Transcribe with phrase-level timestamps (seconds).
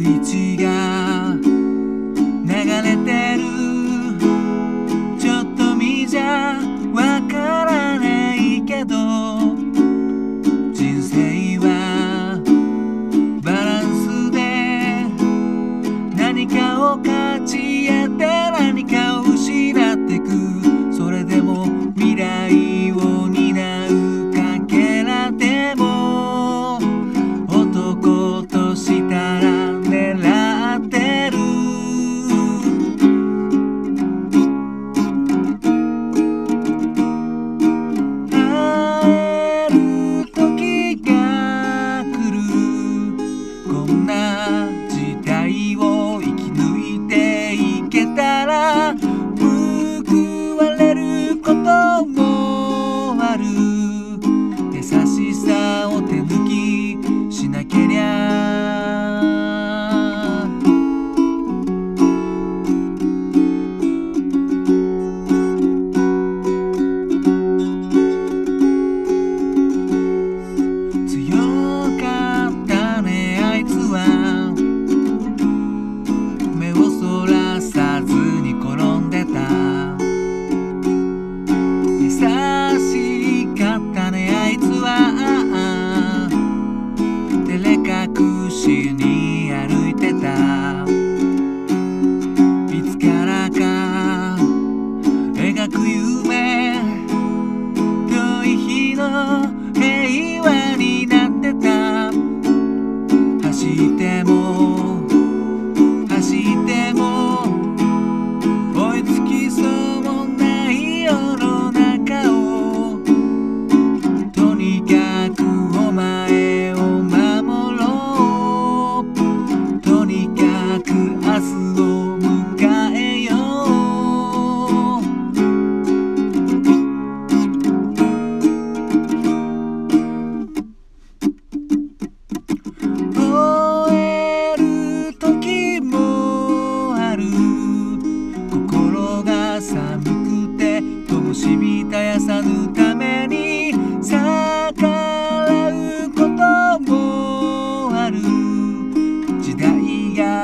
[0.00, 1.34] イッチが
[2.44, 3.56] 流れてる。
[5.18, 6.60] ちょっと見じゃ
[6.94, 8.94] わからないけど
[10.72, 12.40] 人生は
[13.42, 15.06] バランスで
[16.16, 19.25] 何かを勝ち得て何かを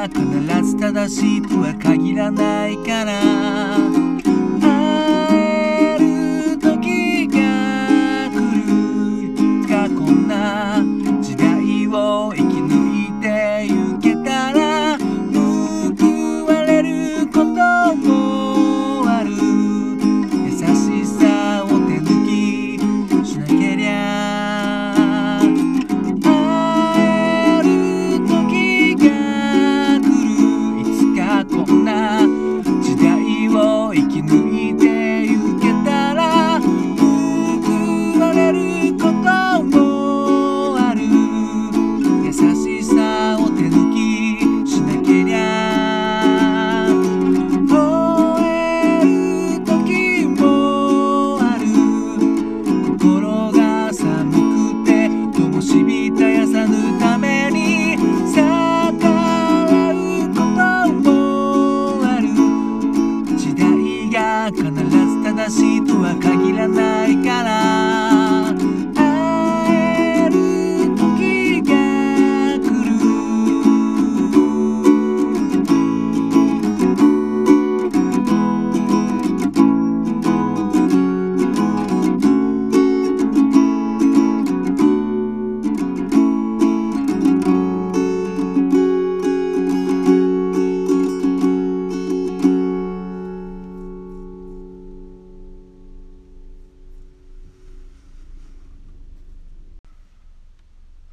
[0.00, 4.09] 代が必ず正しいとは限らないから。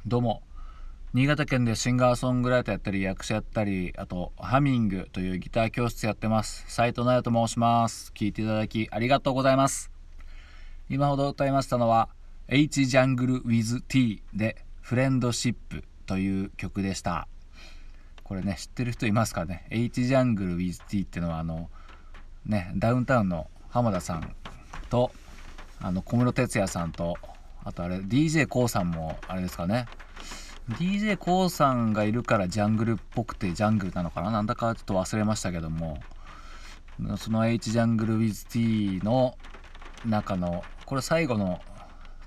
[0.08, 0.42] どうも。
[1.12, 6.64] 新潟県でシンガーソングライターやったり役者やったりあとハミングというギター教室やってます。
[6.66, 8.10] 斉藤直と申します。
[8.14, 9.90] 聞いていただきありがとうございます。
[10.88, 12.08] 今ほど歌いましたのは
[12.48, 17.28] H ジャングル with T でフレンドシップという曲でした。
[18.24, 21.68] これね知ってる人いますかね？H ジャングル with T っていうのはあの
[22.46, 24.34] ねダウンタウンの浜田さん
[24.88, 25.12] と
[25.82, 27.18] あの小室哲哉さんと
[27.68, 29.86] あとあれ d j k o さんもあれですかね。
[30.78, 34.30] D j k o さんがいるからジャングルっぽくてジャングルなのかな。
[34.30, 35.98] なんだかちょっと忘れましたけども。
[37.18, 39.36] その H ジャングル WithT の
[40.06, 41.60] 中のこれ最後の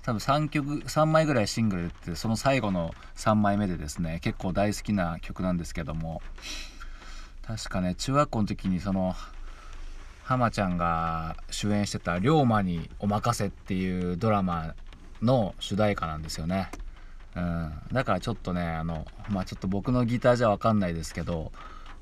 [0.02, 6.22] 多分3曲3枚ぐらいシングルってその最後の3枚目でですね結構大好きな曲なんですけども。
[7.44, 9.16] 確かね中学校の時にその
[10.22, 14.76] 浜ちゃんが主演してた「龍馬にお任せ」っていうドラマ
[15.22, 16.70] の主題歌なんですよね。
[17.34, 21.50] うん、だからちょっとねあのまあちょっと僕のギターじゃ分かんないですけど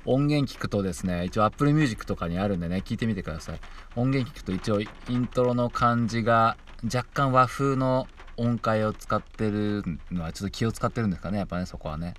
[0.05, 3.59] 音源聞くとですね一応 Apple Music とかにあるんでね聞いてみてください。
[3.95, 8.07] 音源聞くと一応イントロの感じが若干和風の
[8.37, 12.15] 音階を使ってるのはちょっと気を使ってるんですかねやっぱねそこはね。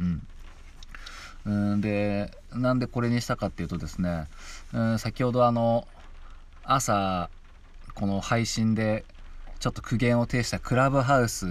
[0.00, 1.76] うん。
[1.76, 4.26] んでなんでこれにしたかっていうとですね
[4.74, 5.86] うん先ほどあの
[6.64, 7.30] 朝
[7.94, 9.04] この配信で
[9.60, 11.44] ちょっと苦言を呈したクラブハウス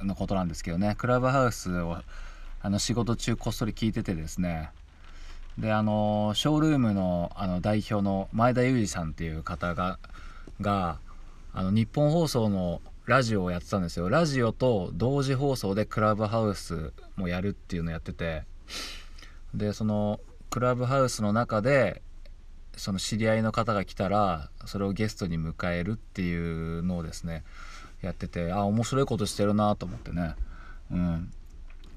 [0.00, 0.94] のことなんですけどね。
[0.96, 1.96] クラブハウスを
[2.62, 4.70] あの仕事中こっそり聞いててですね。
[5.58, 9.98] であのショールームのあの代表の前田裕二さんっていう方が
[10.60, 10.98] が
[11.52, 14.08] あの日本放送のラジオをやってたんですよ。
[14.08, 18.44] ラジオと同時放送でクラブハウスもやるっていうのをやってて。
[19.54, 20.20] でその
[20.50, 22.00] クラブハウスの中で
[22.76, 27.44] その知り合いの方が来たらそれをゲストに迎えるっていうのをですね
[28.00, 30.34] やっててあ面白いことしてるなと思ってね、
[30.90, 31.32] うん、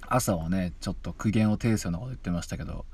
[0.07, 2.85] 朝はねちょっと苦言を呈すようなこと言ってましたけど、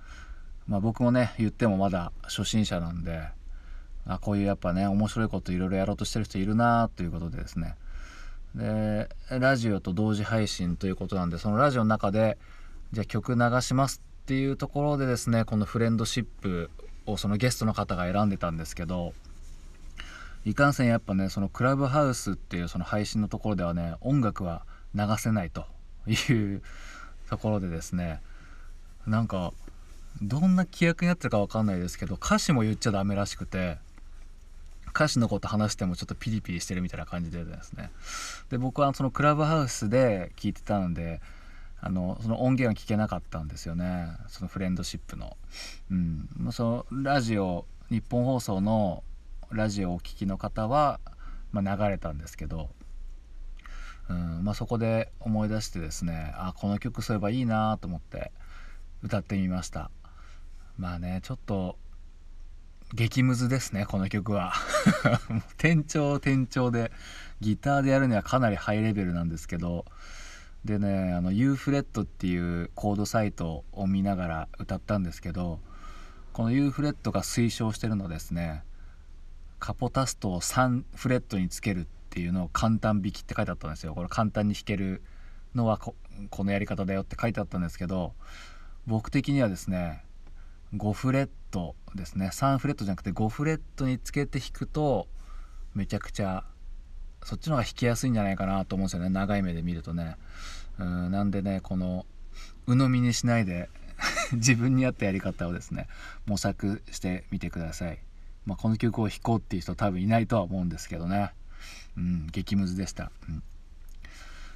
[0.68, 3.22] まあ、僕もね言ってもまだ初心者なんで
[4.08, 7.76] あこういうやっぱね面白いこといろいろやろうとしてる人いるなということでですね。
[8.56, 12.38] でラジオと同時配信ということなんでそのラジオの中で
[12.92, 16.70] じゃあ曲流しますっていうところでですねこのフレンドシップ
[17.06, 19.14] をそのゲストの方が選んでたんですけど
[20.46, 24.66] いかんせんやっぱねそのクラブハウスっていうその配信のところではね音楽は
[24.96, 25.66] 流せないと
[26.08, 26.62] いう
[27.30, 28.22] ところでですね
[29.06, 29.54] なんか
[30.22, 33.78] どんな規約になってるか分かんないですけど歌詞も言っちゃダメらしくて
[34.94, 37.92] 歌詞のこと話してもちょっとピリピリしてるみたいな感じでですね。
[38.50, 41.22] で僕はそのクラブハウスで聞いてたので
[41.84, 44.08] あのその音源は聞けなかったんですよね。
[44.28, 45.36] そのフレンドシップの。
[45.90, 49.04] うん、まそのラジオ日本放送の
[49.50, 51.00] ラジオをお聴きの方は、
[51.52, 52.70] まあ、流れたんですけど、
[54.10, 54.44] うん。
[54.44, 58.32] まあ、そこで思い出してですねあこの曲そういえばいいなと思って
[59.02, 59.90] 歌ってみました。
[60.78, 61.78] まあねちょっと
[62.94, 64.54] 激ムズですねこの曲は。
[65.58, 66.92] 転調転調で
[67.40, 69.86] ギターでやるにはかなりハイレベルなんですけど。
[70.66, 75.60] でねあの U フレットっていうコードサイトを見ながら歌ったんですけど
[76.34, 78.64] この U フレットが推奨してるのですね
[79.60, 83.94] カポタストを3フレットにつけるっていうのを簡単弾きって書いてあったんですよ。
[83.94, 85.02] これ簡単に弾ける
[85.56, 85.96] のはこ
[86.44, 88.14] のやり方だよって書いてあったんですけど
[88.88, 90.04] 僕的にはですね
[90.74, 92.30] 5フレットですね。
[92.34, 95.08] 3フレットじゃなくて5フレットにつけて弾くと
[95.76, 96.44] めちゃくちゃ
[97.24, 99.10] そっちの方が弾きやすいんじゃないかなと思うんですよね。
[99.10, 100.18] 長い目で見るとね。
[100.80, 102.06] うんなんでねこの
[102.68, 103.70] 鵜呑みにしないで
[104.34, 105.88] 自分に合ったやり方をですね
[106.26, 108.00] 模索してみてください、
[108.46, 111.34] まあ、この曲を弾こうっていう人多分いないとは思うんですけどね。
[111.98, 113.44] うん激ムズでした、うん、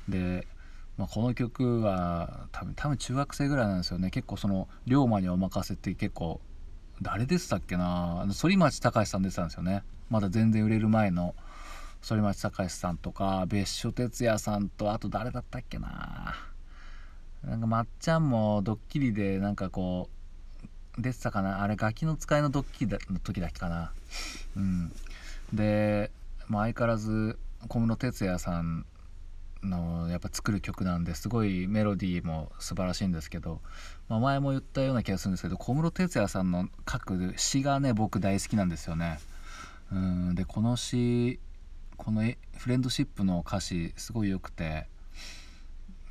[0.07, 0.47] で
[0.97, 4.11] まあ、この曲は多分多分中学生ぐらいなんですよね。
[4.11, 6.39] 結構その龍馬にお任せって結構
[7.01, 8.25] 誰でしたっけな？
[8.33, 9.83] 反町隆史さん出てたんですよね。
[10.09, 11.35] まだ全然売れる前の
[12.07, 16.35] 反町隆史さんとか別所哲也さんとあと誰だったっけな。
[17.43, 20.09] なんかまっちゃんもドッキリでなんかこ
[20.97, 21.61] う出てたかな。
[21.61, 23.91] あれガキの使いのドッキリの時だっけかな。
[24.55, 24.91] うん。
[25.53, 26.11] で、
[26.47, 28.85] まあ、相変わらず小室哲哉さん
[29.63, 33.61] のやっぱ作る曲なんですごいメロディーも素晴らしいんですけど、
[34.09, 39.19] まあ、前も言ったような気がするんですけど小室哲哉さんの書く詩がね僕大好きなんですよね。
[39.91, 40.35] うん。
[40.35, 41.39] でこの詩
[41.95, 42.21] この
[42.57, 44.87] フレンドシップの歌詞すごい良くて。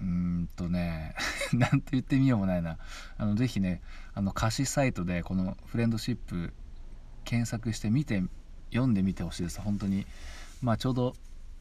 [0.00, 1.14] うんとね
[1.54, 2.78] なんて言ってみようもないな。
[3.16, 3.80] あのぜひね
[4.12, 6.52] あの歌詞サイトでこのフレンドシップ
[7.24, 8.22] 検索して見て
[8.70, 9.60] 読んでみてほしいです。
[9.60, 10.06] 本当に。
[10.62, 11.14] まあちょうど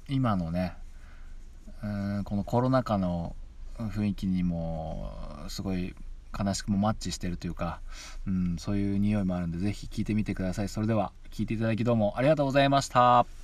[0.10, 0.74] 今のね
[1.84, 3.36] うんこのコロナ禍の
[3.78, 5.12] 雰囲気にも
[5.48, 5.96] すごい
[6.38, 7.82] 悲しくもマッチしてるというか、
[8.26, 10.70] うん、そういう匂いもあるんで是非聴いてみてください。
[10.70, 13.43] それでは聴いていただきどうもありがとうございました。